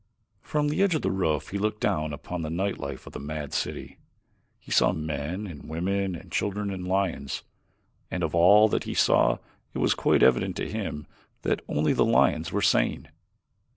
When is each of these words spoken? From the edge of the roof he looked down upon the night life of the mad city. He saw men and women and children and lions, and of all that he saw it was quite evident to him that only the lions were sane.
From 0.41 0.67
the 0.69 0.81
edge 0.81 0.95
of 0.95 1.03
the 1.03 1.11
roof 1.11 1.49
he 1.49 1.59
looked 1.59 1.79
down 1.79 2.11
upon 2.11 2.41
the 2.41 2.49
night 2.49 2.79
life 2.79 3.05
of 3.05 3.13
the 3.13 3.19
mad 3.19 3.53
city. 3.53 3.99
He 4.57 4.71
saw 4.71 4.93
men 4.93 5.45
and 5.45 5.69
women 5.69 6.15
and 6.15 6.31
children 6.31 6.71
and 6.71 6.87
lions, 6.87 7.43
and 8.09 8.23
of 8.23 8.33
all 8.33 8.67
that 8.69 8.85
he 8.85 8.95
saw 8.95 9.37
it 9.75 9.77
was 9.77 9.93
quite 9.93 10.23
evident 10.23 10.55
to 10.55 10.67
him 10.67 11.05
that 11.43 11.61
only 11.67 11.93
the 11.93 12.03
lions 12.03 12.51
were 12.51 12.63
sane. 12.63 13.09